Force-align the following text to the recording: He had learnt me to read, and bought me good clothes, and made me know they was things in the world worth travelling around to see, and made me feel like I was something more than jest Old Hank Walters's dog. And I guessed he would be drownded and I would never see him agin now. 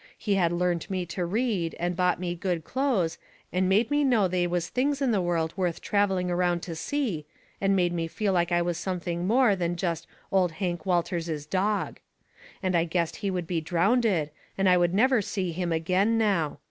He 0.17 0.33
had 0.33 0.51
learnt 0.51 0.89
me 0.89 1.05
to 1.05 1.25
read, 1.27 1.75
and 1.79 1.95
bought 1.95 2.19
me 2.19 2.33
good 2.33 2.63
clothes, 2.63 3.19
and 3.53 3.69
made 3.69 3.91
me 3.91 4.03
know 4.03 4.27
they 4.27 4.47
was 4.47 4.67
things 4.67 4.99
in 4.99 5.11
the 5.11 5.21
world 5.21 5.53
worth 5.55 5.79
travelling 5.79 6.31
around 6.31 6.63
to 6.63 6.73
see, 6.75 7.27
and 7.61 7.75
made 7.75 7.93
me 7.93 8.07
feel 8.07 8.33
like 8.33 8.51
I 8.51 8.63
was 8.63 8.79
something 8.79 9.27
more 9.27 9.55
than 9.55 9.75
jest 9.75 10.07
Old 10.31 10.53
Hank 10.53 10.87
Walters's 10.87 11.45
dog. 11.45 11.99
And 12.63 12.75
I 12.75 12.83
guessed 12.83 13.17
he 13.17 13.29
would 13.29 13.45
be 13.45 13.61
drownded 13.61 14.31
and 14.57 14.67
I 14.67 14.75
would 14.75 14.95
never 14.95 15.21
see 15.21 15.51
him 15.51 15.71
agin 15.71 16.17
now. 16.17 16.57